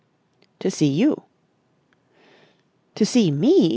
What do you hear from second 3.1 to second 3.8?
me!